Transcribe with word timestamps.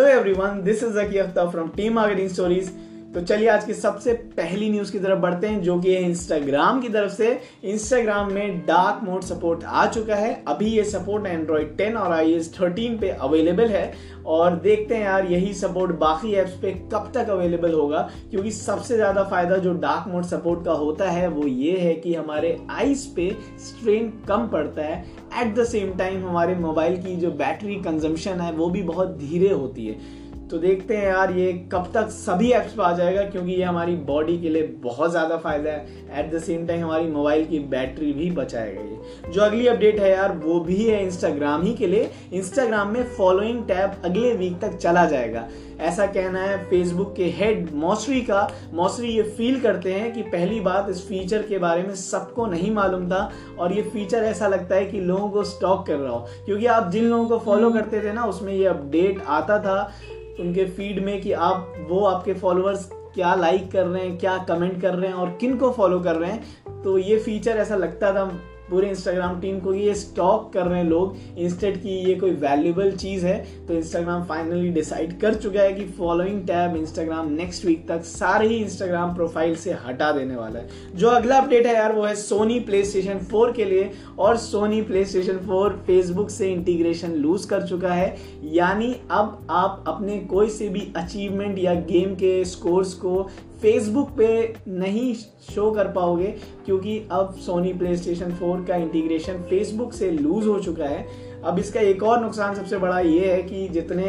Hello 0.00 0.12
everyone, 0.12 0.64
this 0.64 0.82
is 0.82 0.94
Zaki 0.94 1.16
Akhtar 1.16 1.52
from 1.52 1.72
Team 1.72 1.92
Marketing 1.92 2.30
Stories. 2.30 2.72
तो 3.14 3.20
चलिए 3.20 3.48
आज 3.48 3.64
की 3.64 3.74
सबसे 3.74 4.12
पहली 4.12 4.68
न्यूज़ 4.70 4.90
की 4.92 4.98
तरफ़ 4.98 5.18
बढ़ते 5.18 5.46
हैं, 5.46 5.60
जो 5.62 5.78
कि 5.80 5.94
है 5.94 6.02
इंस्टाग्राम 6.02 6.80
की 6.80 6.88
तरफ़ 6.88 7.12
से। 7.12 7.40
इंस्टाग्राम 7.64 8.32
में 8.32 8.60
डार्क 8.66 9.00
मोड 9.04 9.22
सपोर्ट 9.22 9.64
आ 9.64 9.86
चुका 9.86 10.14
है। 10.14 10.44
अभी 10.48 10.66
ये 10.66 10.84
सपोर्ट 10.84 11.26
एंड्रॉइड 11.26 11.74
10 11.76 11.96
और 11.96 12.12
आई 12.12 12.32
एस 12.32 12.52
थर्टीन 12.60 12.98
पे 12.98 13.08
अवेलेबल 13.08 13.68
है। 13.68 13.92
और 14.26 14.56
देखते 14.56 14.94
हैं 14.94 15.02
यार, 15.02 15.26
यही 15.26 15.52
सपोर्ट 15.54 15.92
बाकी 15.98 16.32
एप्स 16.34 16.52
पे 16.52 16.72
कब 16.92 17.10
तक 17.14 17.30
अवेलेबल 17.30 17.72
होगा। 17.72 18.08
क्योंकि 18.30 18.50
सबसे 18.50 18.96
ज़्यादा 18.96 19.24
फ़ायदा 19.24 19.56
जो 19.56 19.72
डार्क 19.72 20.08
मोड 20.08 20.24
सपोर्ट 20.24 20.64
का 20.64 20.72
होता 20.72 21.10
है, 21.10 21.26
वो 21.28 21.46
ये 21.46 21.76
है 21.78 21.94
कि 21.94 22.14
हमारे 22.14 22.56
आईज 22.70 23.06
पे 23.06 23.30
स्ट्रेन 23.58 24.12
कम 24.28 24.48
पड़ता 24.48 24.82
है। 24.82 25.04
एट 25.42 25.54
द 25.54 25.64
सेम 25.64 25.92
टाइम 25.94 26.24
हमारे 26.26 26.54
मोबाइल 26.54 27.02
की 27.02 27.16
जो 27.16 27.30
बैटरी 27.32 27.82
कंजम्पशन 27.82 28.40
है, 28.40 28.52
वो 28.52 28.70
भी 28.70 28.82
बहुत 28.82 29.16
धीरे 29.18 29.50
होती 29.50 29.86
है। 29.86 30.19
तो 30.50 30.58
देखते 30.58 30.96
हैं 30.96 31.06
यार 31.06 31.32
ये 31.32 31.52
कब 31.72 31.90
तक 31.94 32.08
सभी 32.10 32.50
ऐप्स 32.52 32.72
पर 32.72 32.82
आ 32.82 32.92
जाएगा 32.92 33.22
क्योंकि 33.24 33.52
ये 33.52 33.62
हमारी 33.62 33.94
बॉडी 34.06 34.36
के 34.38 34.48
लिए 34.48 34.62
बहुत 34.82 35.10
ज़्यादा 35.10 35.36
फ़ायदा 35.36 35.70
है। 35.70 36.20
एट 36.20 36.32
द 36.32 36.38
सेम 36.38 36.66
टाइम 36.66 36.82
हमारी 36.84 37.06
मोबाइल 37.08 37.44
की 37.46 37.58
बैटरी 37.68 38.12
भी 38.12 38.30
बचाएगा 38.32 38.80
ये। 38.82 39.32
जो 39.32 39.42
अगली 39.42 39.66
अपडेट 39.66 40.00
है 40.00 40.10
यार 40.10 40.32
वो 40.36 40.58
भी 40.60 40.82
है 40.84 41.02
इंस्टाग्राम 41.04 41.62
ही 41.62 41.74
के 41.74 41.86
लिए। 41.86 42.10
इंस्टाग्राम 42.32 42.92
में 42.92 43.02
फॉलोइंग 43.16 43.62
टैब 43.64 44.02
अगले 44.04 44.32
वीक 44.34 44.60
तक 44.60 44.76
चला 44.76 45.04
जाएगा। 45.06 45.48
ऐसा 45.80 46.06
कहना 46.06 46.42
है 46.42 46.56
फेसबुक 46.70 47.14
के 47.16 47.24
हेड 47.36 47.72
मौसरी 47.74 48.20
का। 48.20 48.46
मौसरी 48.74 49.08
ये 49.08 49.22
फील 49.30 49.60
करते 49.60 49.92
हैं 49.94 50.12
कि 50.12 50.22
पहली 50.28 50.60
बात 50.60 50.90
इस 50.90 51.06
फीचर 51.08 51.42
के 51.42 51.58
बारे 51.58 51.82
में 51.82 51.94
सबको 51.96 52.46
नहीं 52.46 52.70
मालूम 52.70 53.08
था 53.10 53.30
और 53.58 53.72
ये 53.72 53.82
फीचर 53.84 54.24
ऐसा 54.24 54.48
लगता 54.48 54.74
है 54.74 54.86
कि 54.86 55.00
लोगों 55.00 55.28
को 55.28 55.44
स्टॉक 55.46 55.86
कर 55.86 55.96
रहा 55.96 56.12
हो। 56.12 56.26
क्योंकि 56.46 56.66
आप 56.68 56.90
जिन 56.90 57.04
लोगों 57.04 57.28
को 57.28 57.38
फॉलो 57.44 57.70
करते 57.70 58.00
थे 58.00 58.12
ना 58.12 58.24
उसमें 58.24 58.52
ये 58.52 58.64
अपडेट 58.66 59.22
आता 59.28 59.58
था। 59.58 59.92
उनके 60.40 60.64
फ़ीड 60.64 61.04
में 61.04 61.20
कि 61.20 61.32
आप, 61.32 61.74
वो 61.88 62.04
आपके 62.04 62.34
फॉलोअर्स 62.34 62.90
क्या 63.14 63.34
लाइक 63.34 63.70
कर 63.70 63.86
रहे 63.86 64.02
हैं, 64.02 64.18
क्या 64.18 64.38
कमेंट 64.38 64.80
कर 64.82 64.94
रहे 64.94 65.06
हैं 65.06 65.14
और 65.14 65.30
किन 65.40 65.56
को 65.56 65.70
फॉलो 65.70 66.00
कर 66.00 66.16
रहे 66.16 66.30
हैं 66.30 66.82
तो 66.82 66.98
ये 66.98 67.18
फीचर 67.18 67.50
ऐसा 67.50 67.76
लगता 67.76 68.12
था 68.12 68.24
पूरे 68.70 68.88
इंस्टाग्राम 68.88 69.40
टीम 69.40 69.58
को 69.60 69.74
ये 69.74 69.94
स्टॉक 69.94 70.52
कर 70.52 70.66
रहे 70.66 70.78
हैं 70.78 70.88
लोग। 70.88 71.16
इंस्टेड 71.38 71.76
की 71.76 71.98
ये 72.00 72.14
कोई 72.14 72.30
वैल्यूबल 72.40 72.90
चीज़ 72.92 73.26
है 73.26 73.36
तो 73.66 73.74
इंस्टाग्राम 73.74 74.24
फाइनली 74.24 74.68
डिसाइड 74.70 75.18
कर 75.20 75.34
चुका 75.34 75.60
है 75.60 75.72
कि 75.72 75.84
following 75.98 76.40
tab 76.46 76.76
Instagram 76.76 77.32
next 77.32 77.64
week 77.64 77.86
तक 77.88 78.04
सारे 78.04 78.48
ही 78.48 78.56
इंस्टाग्राम 78.56 79.14
प्रोफ़ाइल 79.14 79.54
से 79.56 79.72
हटा 79.86 80.10
देने 80.12 80.36
वाला 80.36 80.60
है। 80.60 80.68
जो 80.94 81.08
अगला 81.08 81.38
अपडेट 81.38 81.66
है 81.66 81.74
यार, 81.74 81.92
वो 81.92 82.04
है 82.04 82.14
सोनी 82.16 82.58
प्ले 82.60 82.84
स्टेशन 82.84 83.18
फोर 83.30 83.52
के 83.52 83.64
लिए, 83.64 83.90
और 84.18 84.36
Sony 84.36 84.80
play 84.82 85.04
station 85.04 85.38
four 85.38 85.82
Facebook 85.86 86.30
से 86.30 86.50
इंटीग्रेशन 86.52 87.12
लूज 87.12 87.44
कर 87.44 87.66
चुका 87.66 87.92
है। 87.92 88.16
यानी 88.52 88.94
अब 89.10 89.46
आप 89.50 89.84
अपने 89.88 90.18
कोई 90.26 90.48
से 90.50 90.68
भी 90.68 90.92
अचीवमेंट 90.96 91.58
या 91.58 91.74
गेम 91.86 92.14
के 92.14 92.44
स्कोर्स 92.44 92.94
को 92.94 93.28
फेसबुक 93.62 94.10
पे 94.18 94.54
नहीं 94.68 95.12
शो 95.14 95.70
कर 95.70 95.88
पाओगे, 95.92 96.26
क्योंकि 96.66 96.98
अब 97.12 97.34
सोनी 97.36 97.72
प्ले 97.72 97.96
स्टेशन 97.96 98.32
फोर 98.34 98.64
का 98.64 98.76
इंटीग्रेशन 98.76 99.42
फेसबुक 99.50 99.92
से 99.92 100.10
लूज 100.10 100.46
हो 100.46 100.58
चुका 100.60 100.84
है। 100.84 101.06
अब 101.44 101.58
इसका 101.58 101.80
एक 101.80 102.02
और 102.02 102.20
नुकसान 102.20 102.54
सबसे 102.54 102.78
बड़ा 102.78 103.00
ये 103.00 103.32
है 103.32 103.42
कि 103.42 103.68
जितने 103.68 104.06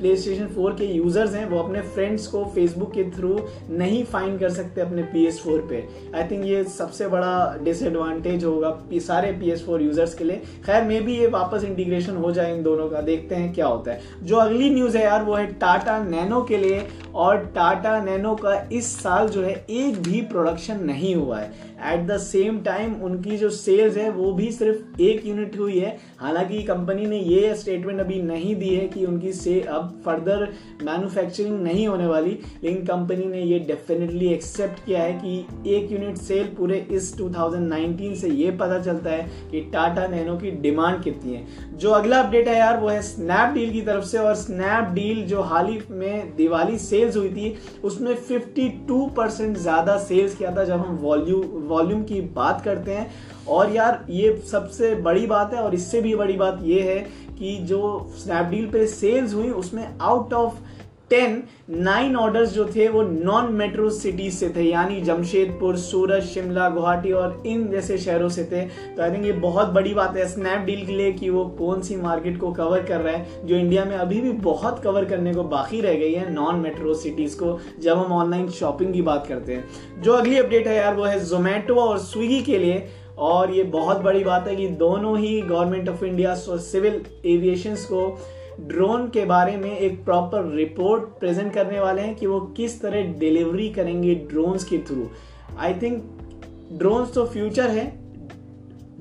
प्ले 0.00 0.16
स्टेशन 0.16 0.46
फोर 0.46 0.72
के 0.72 0.84
यूज़र्स 0.86 1.34
हैं, 1.34 1.48
वो 1.48 1.58
अपने 1.58 1.80
फ्रेंड्स 1.80 2.26
को 2.26 2.44
फेसबुक 2.44 2.92
के 2.92 3.04
थ्रू 3.10 3.38
नहीं 3.70 4.04
फाइंड 4.04 4.38
कर 4.40 4.50
सकते 4.50 4.80
अपने 4.80 5.02
पी 5.02 5.24
एस 5.26 5.40
फोर 5.40 5.66
पे। 5.70 5.84
आई 6.14 6.28
थिंक 6.30 6.44
ये 6.46 6.62
सबसे 6.64 7.08
बड़ा 7.08 7.56
डिसएडवांटेज 7.64 8.44
होगा 8.44 8.78
सारे 9.00 9.30
पी 9.32 9.50
एस 9.50 9.64
फोर 9.64 9.82
यूज़र्स 9.82 10.14
के 10.14 10.24
लिए। 10.24 10.36
खैर 10.66 10.84
मे 10.84 11.00
भी 11.00 11.16
ये 11.18 11.26
वापस 11.26 11.64
इंटीग्रेशन 11.64 12.16
हो 12.16 12.30
जाए 12.32 12.56
इन 12.56 12.62
दोनों 12.62 12.88
का, 12.88 13.00
देखते 13.00 13.34
हैं 13.34 13.52
क्या 13.54 13.66
होता 13.66 13.92
है। 13.92 14.00
जो 14.22 14.36
अगली 14.36 14.70
न्यूज़ 14.70 14.96
है 14.96 15.04
यार, 15.04 15.22
वो 15.22 15.34
है 15.34 15.46
टाटा 15.52 15.98
नैनो 16.04 16.42
के 16.42 16.56
लिए, 16.56 16.86
और 17.14 17.36
टाटा 17.54 18.00
नैनो 18.04 18.34
का 18.34 18.54
इस 18.72 18.92
साल 19.00 19.28
जो 19.28 19.42
है, 19.42 19.54
एक 19.70 20.02
भी 20.02 20.20
प्रोडक्शन 20.22 20.84
नहीं 20.84 21.14
हुआ 21.14 21.38
है। 21.38 21.52
एट 21.92 22.06
द 22.06 22.16
सेम 22.18 22.60
टाइम 22.60 22.94
उनकी 23.02 23.36
जो 23.36 23.50
सेल्स 23.50 23.96
है, 23.96 24.10
वो 24.10 24.32
भी 24.32 24.50
सिर्फ़ 24.52 25.00
एक 25.02 25.26
यूनिट 25.26 25.58
हुई 25.58 25.78
है। 25.78 25.96
हालाँकि 26.18 26.62
कंपनी 26.62 27.06
ने 27.06 27.18
ये 27.18 27.54
स्टेटमेंट 27.54 28.00
अभी 28.00 28.22
नहीं 28.22 28.54
दी 28.56 28.68
है 28.68 28.86
कि 28.88 29.04
उनकी 29.06 29.32
से, 29.32 29.60
अब 29.60 29.89
फर्दर 30.04 30.46
मैन्युफैक्चरिंग 30.82 31.60
नहीं 31.62 31.86
होने 31.88 32.06
वाली, 32.06 32.38
लेकिन 32.64 32.84
कंपनी 32.86 33.24
ने 33.26 33.42
ये 33.42 33.58
डेफिनेटली 33.60 34.26
एक्सेप्ट 34.26 34.84
किया 34.86 35.02
है 35.02 35.12
कि 35.14 35.72
एक 35.74 35.92
यूनिट 35.92 36.16
सेल 36.18 36.44
पूरे 36.58 36.78
इस 36.90 37.14
2019 37.16 38.14
से 38.14 38.28
ये 38.30 38.50
पता 38.52 38.78
चलता 38.80 39.10
है 39.10 39.48
कि 39.50 39.60
टाटा 39.72 40.06
नैनो 40.06 40.36
की 40.36 40.50
डिमांड 40.60 41.02
कितनी 41.02 41.34
है। 41.34 41.46
जो 41.76 41.90
अगला 41.90 42.20
अपडेट 42.22 42.48
है 42.48 42.56
यार, 42.58 42.78
वो 42.78 42.88
है 42.88 43.00
स्नैपडील 43.02 43.72
की 43.72 43.80
तरफ़ 43.82 44.04
से, 44.04 44.18
और 44.18 44.34
स्नैपडील 44.36 45.24
जो 45.26 45.42
हाल 45.42 45.66
ही 45.66 45.78
में 45.90 46.36
दिवाली 46.36 46.78
सेल्स 46.80 47.16
हुई 47.16 47.28
थी, 47.30 47.54
उसमें 47.84 48.14
52 48.22 49.08
परसेंट 49.16 49.56
ज़्यादा 49.58 49.96
सेल्स 50.00 50.36
किया 50.36 50.56
था 50.56 50.64
जब 50.64 50.80
हम 50.80 50.96
वॉल्यूम 50.98 51.68
वॉल्यूम 51.68 52.02
की 52.04 52.20
बात 52.34 52.62
करते 52.64 52.92
हैं। 52.92 53.10
और 53.50 53.72
यार, 53.72 54.04
ये 54.10 54.36
सबसे 54.50 54.94
बड़ी 54.94 55.26
बात 55.26 55.54
है, 55.54 55.60
और 55.60 55.74
इससे 55.74 56.00
भी 56.00 56.14
बड़ी 56.14 56.36
बात 56.36 56.58
ये 56.62 56.80
है 56.82 56.98
कि 57.38 57.56
जो 57.62 58.12
स्नैपडील 58.16 58.66
पे 58.66 58.86
सेल्स 58.86 59.34
हुई, 59.34 59.50
उसमें 59.50 59.88
out 60.00 60.34
of 60.34 60.58
ten 61.10 61.42
nine 61.70 62.16
orders 62.16 62.52
जो 62.52 62.64
थे, 62.66 62.86
वो 62.88 63.02
नॉन 63.02 63.52
मेट्रो 63.52 63.88
सिटीज़ 63.90 64.34
से 64.34 64.48
थे। 64.56 64.62
यानी 64.62 65.00
जमशेदपुर, 65.00 65.76
सूरत, 65.76 66.22
शिमला, 66.22 66.68
गुवाहाटी 66.68 67.12
और 67.12 67.42
इन 67.46 67.66
जैसे 67.68 67.96
शहरों 67.98 68.28
से 68.28 68.44
थे। 68.44 68.60
तो 68.94 69.02
आई 69.02 69.10
थिंक 69.10 69.24
ये 69.24 69.32
बहुत 69.32 69.68
बड़ी 69.68 69.94
बात 69.94 70.16
है 70.16 70.26
स्नैपडील 70.28 70.86
के 70.86 70.92
लिए 70.92 71.12
कि 71.12 71.30
वो 71.30 71.44
कौन 71.58 71.82
सी 71.82 71.96
मार्केट 71.96 72.38
को 72.38 72.52
कवर 72.52 72.82
कर 72.82 73.00
रहा 73.00 73.16
है, 73.16 73.46
जो 73.46 73.56
इंडिया 73.56 73.84
में 73.84 73.96
अभी 73.96 74.20
भी 74.20 74.32
बहुत 74.32 74.80
कवर 74.84 75.04
करने 75.04 75.34
को 75.34 75.42
बाकी 75.42 75.80
रह 75.80 75.94
गई 75.94 76.12
है 76.12 76.32
नॉन 76.34 76.60
मेट्रो 76.60 76.94
सिटीज़ 76.94 77.36
को, 77.36 77.58
जब 77.80 77.98
हम 77.98 78.12
ऑनलाइन 78.12 78.48
शॉपिंग 78.50 78.94
की 78.94 79.02
बात 79.02 79.26
करते 79.26 79.54
हैं। 79.54 80.02
जो 80.02 80.12
अगली 80.12 80.38
अपडेट 80.38 80.66
है 80.66 80.76
यार, 80.76 80.94
वो 80.94 81.04
है 81.04 81.24
जोमेटो 81.26 81.74
और 81.74 81.98
स्विगी 81.98 82.40
के 82.42 82.58
लिए। 82.58 82.88
और 83.20 83.54
ये 83.54 83.62
बहुत 83.62 84.00
बड़ी 84.00 84.24
बात 84.24 84.48
है 84.48 84.56
कि 84.56 84.68
दोनों 84.78 85.18
ही 85.18 85.40
government 85.40 85.88
of 85.88 86.04
India 86.04 86.34
civil 86.34 87.02
aviation 87.26 87.74
को 87.84 88.06
ड्रोन 88.60 89.08
के 89.08 89.24
बारे 89.24 89.56
में 89.56 89.70
एक 89.70 90.04
प्रॉपर 90.04 90.50
रिपोर्ट 90.54 91.02
प्रेजेंट 91.20 91.52
करने 91.52 91.80
वाले 91.80 92.02
हैं 92.02 92.14
कि 92.14 92.26
वो 92.26 92.40
किस 92.56 92.80
तरह 92.82 93.12
डिलीवरी 93.18 93.68
करेंगे 93.68 94.14
ड्रोन्स 94.30 94.64
के 94.64 94.78
थ्रू 94.78 95.08
आई 95.58 95.74
थिंक 95.74 96.02
ड्रोन्स 96.72 97.14
तो 97.14 97.24
फ्यूचर 97.26 97.70
है। 97.70 97.88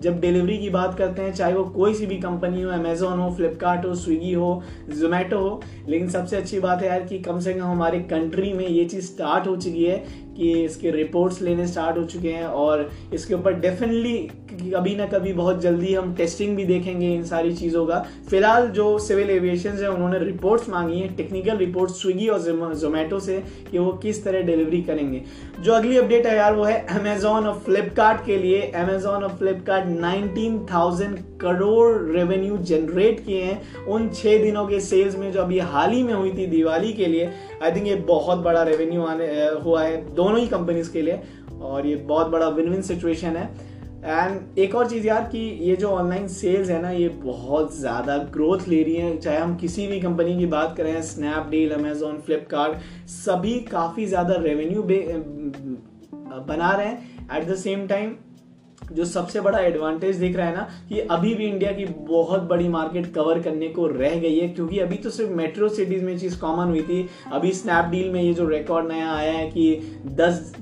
जब 0.01 0.19
डिलीवरी 0.21 0.57
की 0.57 0.69
बात 0.69 0.97
करते 0.97 1.21
हैं, 1.21 1.33
चाहे 1.33 1.53
वो 1.53 1.63
कोई 1.63 1.93
सी 1.93 2.05
भी 2.05 2.15
कंपनी 2.17 2.61
हो 2.61 2.69
अमेजोन 2.71 3.19
हो 3.19 3.29
फ्लिपकार्ट 3.35 3.85
हो 3.85 3.93
स्विगी 3.95 4.31
हो 4.33 4.61
जोमेटो 4.89 5.39
हो, 5.39 5.61
लेकिन 5.89 6.09
सबसे 6.09 6.37
अच्छी 6.37 6.59
बात 6.59 6.81
है 6.81 6.87
यार 6.87 7.03
कि 7.03 7.19
कम 7.19 7.39
से 7.39 7.53
कम 7.53 7.63
हमारे 7.63 7.99
कंट्री 8.09 8.53
में 8.53 8.67
ये 8.67 8.85
चीज़ 8.85 9.05
स्टार्ट 9.05 9.47
हो 9.47 9.55
चुकी 9.55 9.85
है 9.85 10.03
कि 10.39 10.51
इसके 10.63 10.91
रिपोर्ट्स 10.91 11.41
लेने 11.41 11.67
स्टार्ट 11.67 11.97
हो 11.97 12.03
चुके 12.05 12.29
हैं 12.29 12.45
और 12.45 12.89
इसके 13.13 13.33
ऊपर 13.33 13.53
डेफिनेटली 13.59 14.17
कभी 14.51 14.95
ना 14.95 15.05
कभी 15.07 15.33
बहुत 15.33 15.61
जल्दी 15.61 15.93
हम 15.93 16.13
टेस्टिंग 16.15 16.55
भी 16.57 16.63
देखेंगे 16.65 17.13
इन 17.15 17.23
सारी 17.23 17.53
चीज़ों 17.55 17.85
का। 17.85 17.99
फ़िलहाल 18.29 18.67
जो 18.69 18.97
सिविल 18.99 19.29
एविएशन 19.29 19.69
है, 19.73 19.89
उन्होंने 19.89 20.19
रिपोर्ट्स 20.19 20.69
मांगी 20.69 20.99
हैं 20.99 21.15
टेक्निकल 21.15 21.57
रिपोर्ट 21.57 21.91
स्विगी 21.91 22.27
और 22.27 22.39
जोमेटो 22.75 23.19
से 23.19 23.37
कि 23.71 23.77
वो 23.77 23.91
किस 24.03 24.23
तरह 24.23 24.41
डिलीवरी 24.41 24.81
करेंगे। 24.81 25.21
जो 25.59 25.73
अगली 25.73 25.97
अपडेट 25.97 26.27
है 26.27 26.35
यार, 26.37 26.53
वो 26.53 26.63
है 26.63 26.85
अमेजोन 26.91 27.47
और 27.47 27.59
फ्लिपकार्ट 27.65 28.25
के 28.25 28.37
लिए। 28.37 28.61
अमेजोन 28.75 29.23
और 29.23 29.35
Flipkart 29.39 29.87
nineteen 29.89 30.57
crore 31.41 32.11
revenue 32.11 32.57
generate 32.59 33.19
किए 33.25 33.43
हैं 33.43 33.85
उन 33.85 34.09
छह 34.11 34.37
दिनों 34.37 34.65
के 34.67 34.79
सेल्स 34.79 35.17
में, 35.17 35.31
जो 35.31 35.41
अभी 35.41 35.59
हाल 35.59 35.91
ही 35.91 36.01
में 36.03 36.13
हुई 36.13 36.31
थी 36.31 36.45
दिवाली 36.47 36.91
के 36.93 37.05
लिए। 37.05 37.29
आई 37.63 37.71
थिंक 37.71 37.87
ये 37.87 37.95
बहुत 38.07 38.37
बड़ा 38.39 38.63
रेवेन्यू 38.63 39.03
आने 39.03 39.27
हुआ 39.63 39.83
है। 39.83 39.95
दोनों 40.15 40.28
ही 40.37 40.47
कंपनीज़ 40.47 40.91
के 40.93 41.01
लिए 41.01 41.21
और 41.61 41.85
ये 41.87 41.95
बहुत 41.95 42.27
बड़ा 42.27 42.47
विन 42.49 42.69
विन 42.69 42.81
सिचुएशन 42.81 43.35
है। 43.35 43.49
एंड 43.99 44.59
एक 44.59 44.75
और 44.75 44.89
चीज़ 44.89 45.07
यार 45.07 45.23
कि 45.31 45.37
ये 45.61 45.75
जो 45.75 45.89
ऑनलाइन 45.89 46.27
सेल्स 46.27 46.69
है 46.69 46.81
ना, 46.81 46.89
ये 46.91 47.07
बहुत 47.23 47.75
ज़्यादा 47.77 48.17
ग्रोथ 48.33 48.67
ले 48.67 48.81
रही 48.83 48.95
है। 48.95 49.17
चाहे 49.17 49.37
हम 49.37 49.55
किसी 49.55 49.87
भी 49.87 49.99
कंपनी 50.01 50.37
की 50.37 50.45
बात 50.47 50.75
करें 50.77 51.01
स्नैपडील 51.03 51.71
अमेजोन 51.73 52.19
फ्लिपकार्ट 52.19 53.07
सभी 53.09 53.59
काफ़ी 53.71 54.05
ज़्यादा 54.05 54.35
रेवेन्यू 54.39 54.83
बना 56.13 56.71
रहे 56.71 56.87
हैं। 56.87 57.27
एट 57.37 57.47
द 57.49 57.55
सेम 57.57 57.85
टाइम 57.87 58.15
जो 58.81 59.05
सबसे 59.05 59.41
बड़ा 59.41 59.59
एडवांटेज 59.59 60.15
दिख 60.17 60.35
रहा 60.35 60.47
है 60.47 60.55
ना, 60.55 60.67
कि 60.89 60.99
अभी 60.99 61.33
भी 61.35 61.45
इंडिया 61.45 61.71
की 61.71 61.85
बहुत 61.85 62.43
बड़ी 62.43 62.67
मार्केट 62.69 63.13
कवर 63.13 63.41
करने 63.41 63.67
को 63.69 63.87
रह 63.87 64.15
गई 64.15 64.37
है, 64.37 64.47
क्योंकि 64.49 64.79
अभी 64.79 64.95
तो 64.97 65.09
सिर्फ़ 65.09 65.31
मेट्रो 65.33 65.69
सिटीज़ 65.69 66.03
में 66.03 66.17
चीज़ 66.19 66.39
कॉमन 66.39 66.69
हुई 66.69 66.81
थी। 66.81 67.07
अभी 67.31 67.51
स्नैपडील 67.53 68.09
में 68.11 68.21
ये 68.21 68.33
जो 68.33 68.47
रिकॉर्ड 68.47 68.87
नया 68.87 69.11
आया 69.11 69.31
है 69.31 69.47
कि 69.49 70.01
दस 70.15 70.53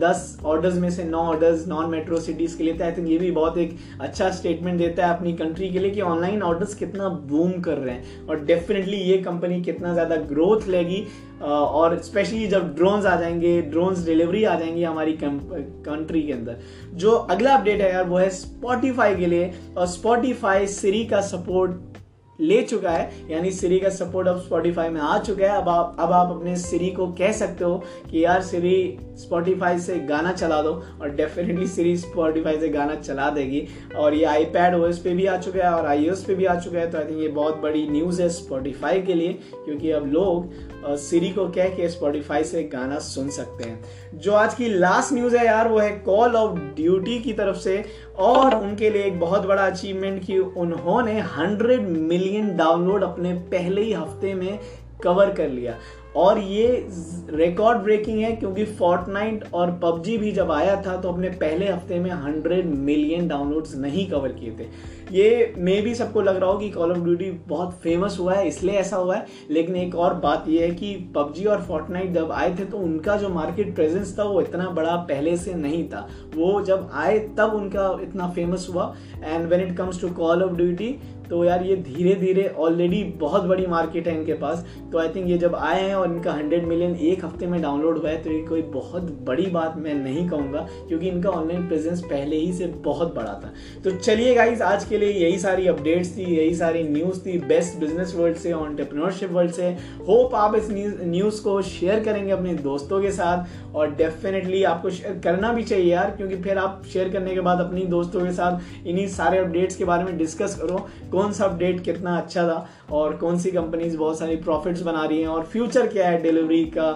दस 0.00 0.38
ऑर्डर्स 0.44 0.74
में 0.74 0.90
से 0.90 1.04
नौ 1.04 1.18
ऑर्डर्स 1.28 1.66
नॉन 1.68 1.90
मेट्रो 1.90 2.20
सिटीज़ 2.20 2.56
के 2.58 2.64
लिए 2.64 2.78
आई 2.80 2.92
थिंक 2.92 3.08
ये 3.08 3.18
भी 3.18 3.30
बहुत 3.30 3.58
एक 3.58 3.76
अच्छा 4.00 4.30
स्टेटमेंट 4.30 4.78
देता 4.78 5.06
है 5.06 5.16
अपनी 5.16 5.32
कंट्री 5.34 5.70
के 5.70 5.78
लिए 5.78 5.90
कि 5.90 6.00
ऑनलाइन 6.02 6.42
ऑर्डर्स 6.42 6.74
कितना 6.74 7.08
बूम 7.08 7.52
कर 7.60 7.78
रहे 7.78 7.94
हैं। 7.94 8.26
और 8.26 8.44
डेफिनेटली 8.44 8.96
ये 8.96 9.18
कंपनी 9.22 9.60
कितना 9.62 9.92
ज़्यादा 9.92 10.16
ग्रोथ 10.28 10.68
लेगी। 10.68 11.04
और 11.42 11.98
स्पेशली 12.02 12.46
जब 12.46 12.74
ड्रोन्स 12.74 13.06
आ 13.06 13.16
जाएँगे 13.16 13.60
ड्रोन्स 13.62 14.04
डिलीवरी 14.06 14.44
आ 14.44 14.58
जाएँगी 14.58 14.82
हमारी 14.84 15.18
कंट्री 15.22 16.22
के 16.22 16.32
अंदर। 16.32 16.56
जो 16.94 17.10
अगला 17.10 17.56
अपडेट 17.56 17.80
है 17.80 17.92
यार, 17.92 18.04
वो 18.04 18.18
है 18.18 18.30
स्पॉटिफाई 18.30 19.16
के 19.16 19.26
लिए। 19.26 19.52
और 19.76 19.86
स्पॉटिफाई 19.86 20.66
सिरी 20.66 21.04
का 21.04 21.20
सपोर्ट 21.20 21.98
ले 22.38 22.62
चुका 22.62 22.90
है। 22.90 23.10
यानी 23.30 23.50
सिरी 23.50 23.78
का 23.80 23.88
सपोर्ट 23.88 24.28
अब 24.28 24.38
स्पॉटिफाई 24.40 24.88
में 24.88 25.00
आ 25.00 25.18
चुका 25.18 25.46
है। 25.46 25.56
अब 25.62 25.68
आप 25.68 25.96
अब 26.00 26.12
आप 26.12 26.30
अपने 26.36 26.56
सिरी 26.56 26.88
को 26.90 27.06
कह 27.06 27.32
सकते 27.32 27.64
हो 27.64 27.74
कि 28.10 28.24
यार 28.24 28.42
सिरी 28.42 28.98
स्पॉटिफाई 29.16 29.78
से 29.78 29.98
गाना 30.00 30.32
चला 30.32 30.60
दो। 30.62 30.70
और 31.00 31.10
डेफिनेटली 31.10 31.66
सिरी 31.66 31.96
स्पॉटिफाई 31.96 32.58
से 32.60 32.68
गाना 32.68 32.94
चला 32.94 33.28
देगी। 33.30 33.66
और 33.96 34.14
ये 34.14 34.24
आई 34.24 34.36
आईपैड 34.36 34.74
ओएस 34.74 34.98
पे 34.98 35.10
भी 35.10 35.26
आ 35.26 35.36
चुका 35.36 35.64
है 35.64 35.74
और 35.74 35.86
आई 35.86 36.10
पे 36.26 36.34
भी 36.34 36.44
आ 36.44 36.54
चुका 36.54 36.78
है। 36.78 36.90
तो 36.90 36.98
आई 36.98 37.04
थिंक 37.04 37.20
ये 37.20 37.28
बहुत 37.28 37.60
बड़ी 37.60 37.86
न्यूज़ 37.88 38.22
है 38.22 38.28
स्पॉटिफाई 38.28 39.02
के 39.02 39.14
लिए। 39.14 39.32
क्योंकि 39.54 39.90
अब 39.90 40.06
लोग 40.12 40.79
सिरी 40.86 41.30
को 41.30 41.46
कह 41.48 41.68
के 41.68 41.88
स्पॉटिफाई 41.88 42.44
से 42.44 42.62
गाना 42.62 42.98
सुन 42.98 43.28
सकते 43.30 43.64
हैं। 43.64 44.18
जो 44.18 44.32
आज 44.32 44.54
की 44.54 44.68
लास्ट 44.68 45.12
न्यूज़ 45.12 45.36
है 45.36 45.44
यार, 45.46 45.68
वो 45.68 45.78
है 45.78 45.90
कॉल 45.90 46.36
ऑफ़ 46.36 46.58
ड्यूटी 46.76 47.18
की 47.18 47.32
तरफ़ 47.32 47.56
से, 47.56 47.84
और 48.18 48.54
उनके 48.54 48.90
लिए 48.90 49.02
एक 49.02 49.20
बहुत 49.20 49.46
बड़ा 49.46 49.66
अचीवमेंट 49.66 50.24
की 50.24 50.38
उन्होंने 50.38 51.20
100 51.22 51.80
मिलियन 51.80 52.56
डाउनलोड 52.56 53.02
अपने 53.02 53.34
पहले 53.50 53.82
ही 53.82 53.92
हफ़्ते 53.92 54.34
में 54.34 54.58
कवर 55.04 55.32
कर 55.32 55.48
लिया। 55.50 55.74
और 56.16 56.38
ये 56.38 56.86
रिकॉर्ड 57.30 57.78
ब्रेकिंग 57.78 58.18
है 58.20 58.30
क्योंकि 58.32 58.64
फोर्टनाइट 58.78 59.44
और 59.54 59.70
पबजी 59.82 60.16
भी 60.18 60.30
जब 60.32 60.50
आया 60.52 60.74
था 60.82 60.96
तो 60.96 61.08
अपने 61.08 61.28
पहले 61.30 61.68
हफ़्ते 61.68 61.98
में 61.98 62.10
100 62.12 62.64
मिलियन 62.66 63.28
डाउनलोड्स 63.28 63.74
नहीं 63.76 64.08
कवर 64.10 64.32
किए 64.32 64.56
थे। 64.58 64.66
ये 65.12 65.54
मे 65.58 65.80
भी 65.82 65.94
सबको 65.94 66.20
लग 66.20 66.36
रहा 66.36 66.50
हो 66.50 66.58
कि 66.58 66.70
कॉल 66.70 66.90
ऑफ़ 66.90 66.98
ड्यूटी 66.98 67.30
बहुत 67.48 67.78
फ़ेमस 67.82 68.16
हुआ 68.20 68.34
है, 68.34 68.46
इसलिए 68.48 68.74
ऐसा 68.76 68.96
हुआ 68.96 69.16
है। 69.16 69.26
लेकिन 69.50 69.76
एक 69.76 69.94
और 69.96 70.14
बात 70.16 70.48
यह 70.48 70.62
है 70.62 70.70
कि 70.72 70.94
पबजी 71.14 71.44
और 71.44 71.62
फोर्टनाइट 71.62 72.12
जब 72.12 72.32
आए 72.32 72.54
थे 72.58 72.64
तो 72.64 72.78
उनका 72.78 73.16
जो 73.16 73.28
मार्केट 73.28 73.74
प्रेजेंस 73.74 74.18
था, 74.18 74.24
वो 74.24 74.40
इतना 74.40 74.68
बड़ा 74.70 74.96
पहले 75.08 75.36
से 75.36 75.54
नहीं 75.54 75.84
था। 75.88 76.06
वो 76.34 76.60
जब 76.62 76.90
आए, 76.94 77.18
तब 77.38 77.54
उनका 77.54 77.96
इतना 78.02 78.28
फ़ेमस 78.30 78.66
हुआ। 78.70 78.94
And 79.24 79.46
when 79.46 79.60
it 79.60 79.76
comes 79.76 80.00
to 80.00 80.08
call 80.14 80.42
of 80.42 80.52
duty 80.52 80.96
तो 81.30 81.44
यार 81.44 81.62
ये 81.62 81.76
धीरे 81.78 82.14
धीरे 82.16 82.46
ऑलरेडी 82.58 83.02
बहुत 83.20 83.44
बड़ी 83.44 83.66
मार्केट 83.66 84.08
है 84.08 84.14
इनके 84.14 84.34
पास। 84.34 84.64
तो 84.92 84.98
आई 84.98 85.08
थिंक 85.08 85.28
ये 85.28 85.38
जब 85.38 85.54
आए 85.56 85.82
हैं 85.82 85.94
और 85.94 86.06
इनका 86.06 86.32
हंड्रेड 86.32 86.64
मिलियन 86.68 86.94
एक 87.02 87.24
हफ़्ते 87.24 87.46
में 87.46 87.60
डाउनलोड 87.62 87.98
हुआ 87.98 88.10
है 88.10 88.22
तो 88.22 88.30
ये 88.30 88.40
कोई 88.46 88.62
बहुत 88.72 89.10
बड़ी 89.26 89.46
बात 89.48 89.76
मैं 89.78 89.94
नहीं 89.94 90.28
कहूँगा, 90.28 90.66
क्योंकि 90.88 91.08
इनका 91.08 91.30
ऑनलाइन 91.30 91.66
प्रेजेंस 91.68 92.00
पहले 92.02 92.36
ही 92.36 92.52
से 92.52 92.66
बहुत 92.84 93.14
बड़ा 93.14 93.32
था। 93.34 93.52
तो 93.84 93.90
चलिए 93.90 94.34
गाइज़ 94.34 94.62
आज 94.62 94.84
के 94.84 94.98
लिए 94.98 95.12
यही 95.14 95.38
सारी 95.38 95.66
अपडेट्स 95.68 96.16
थी, 96.16 96.24
यही 96.26 96.54
सारी 96.54 96.82
न्यूज़ 96.84 97.20
थी। 97.20 97.38
बेस्ट 97.40 97.78
बिज़नेस 97.80 98.14
वर्ल्ड 98.16 98.36
से 98.36 98.52
ऑन्टरप्रनोरशिप 98.52 99.32
वर्ल्ड 99.32 99.52
से। 99.52 99.68
होप 100.08 100.34
आप 100.34 100.54
इस 100.54 100.68
न्यूज़ 100.70 101.42
को 101.42 101.60
शेयर 101.62 102.04
करेंगे 102.04 102.32
अपने 102.32 102.54
दोस्तों 102.60 103.00
के 103.02 103.10
साथ 103.12 103.74
और 103.74 103.90
डेफिनेटली 103.92 104.62
आपको 104.64 104.90
शेयर 104.90 105.20
करना 105.24 105.52
भी 105.52 105.64
चाहिए 105.64 105.92
यार, 105.92 106.10
क्योंकि 106.10 106.36
फिर 106.42 106.58
आप 106.58 106.82
शेयर 106.92 107.08
करने 107.08 107.34
के 107.34 107.40
बाद 107.40 107.60
अपनी 107.60 107.84
दोस्तों 107.88 108.20
के 108.20 108.32
साथ 108.32 108.86
इन्हीं 108.86 109.06
सारे 109.08 109.38
अपडेट्स 109.38 109.76
के 109.76 109.84
बारे 109.84 110.04
में 110.04 110.16
डिस्कस 110.18 110.58
करो। 110.60 110.86
कौन 111.20 111.32
सा 111.32 111.44
अपडेट 111.44 111.82
कितना 111.84 112.16
अच्छा 112.16 112.46
था 112.48 112.68
और 112.90 113.16
कौन 113.16 113.38
सी 113.38 113.50
कंपनीज़ 113.50 113.96
बहुत 113.96 114.18
सारी 114.18 114.36
प्रॉफिट्स 114.36 114.82
बना 114.82 115.04
रही 115.04 115.20
हैं 115.20 115.28
और 115.28 115.44
फ्यूचर 115.44 115.86
क्या 115.86 116.08
है 116.08 116.22
डिलीवरी 116.22 116.64
का? 116.64 116.92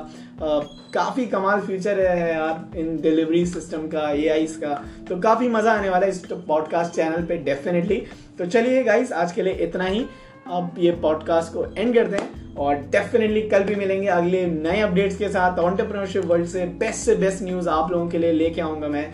काफ़ी 0.94 1.26
कमाल 1.26 1.61
फ्यूचर 1.61 2.00
है 2.00 2.35
यार 2.35 2.79
इन 2.79 2.97
डिलीवरी 3.00 3.44
सिस्टम 3.47 3.87
का 3.88 4.11
ए 4.11 4.47
का। 4.62 4.75
तो 5.09 5.17
काफ़ी 5.21 5.49
मज़ा 5.49 5.73
आने 5.73 5.88
वाला 5.88 6.06
है 6.06 6.12
इस 6.12 6.25
पॉडकास्ट 6.32 6.94
चैनल 6.94 7.25
पे 7.25 7.37
डेफिनेटली 7.44 7.97
तो 8.38 8.47
चलिए 8.47 8.82
गाइस 8.85 9.12
आज 9.12 9.32
के 9.32 9.43
लिए 9.43 9.53
इतना 9.67 9.85
ही। 9.85 10.05
अब 10.47 10.75
ये 10.79 10.91
पॉडकास्ट 11.03 11.53
को 11.53 11.65
एंड 11.75 11.94
करते 11.94 12.17
हैं 12.17 12.55
और 12.56 12.75
डेफिनेटली 12.93 13.43
कल 13.43 13.65
भी 13.65 13.75
मिलेंगे 13.75 14.09
अगले 14.09 14.44
नए 14.47 14.81
अपडेट्स 14.81 15.17
के 15.17 15.29
साथ 15.29 15.59
ऑन्टरप्रनरशिप 15.59 16.25
वर्ल्ड 16.25 16.47
से 16.47 16.65
बेस्ट 16.81 17.05
से 17.06 17.15
बेस्ट 17.17 17.43
न्यूज़ 17.43 17.69
आप 17.69 17.93
लोगों 17.93 18.09
के 18.09 18.19
लिए 18.19 18.32
लेके 18.32 18.61
आऊँगा 18.61 18.88
मैं। 18.88 19.12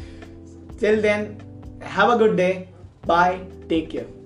Till 0.81 1.03
then 1.03 1.27
have 1.97 2.13
a 2.13 2.17
good 2.19 2.37
day 2.37 2.53
bye 3.07 3.39
take 3.69 3.89
care 3.91 4.20